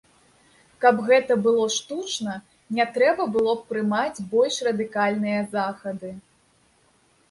Каб 0.85 0.95
гэта 1.09 1.37
было 1.47 1.67
штучна, 1.75 2.33
не 2.79 2.85
трэба 2.97 3.29
было 3.37 3.55
б 3.61 3.71
прымаць 3.71 4.21
і 4.27 4.29
больш 4.35 4.55
радыкальныя 4.73 5.49
захады. 5.57 6.11